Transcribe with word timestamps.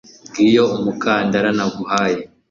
ngiyo 0.31 0.63
umukandara 0.77 1.49
naguhaye 1.57 2.19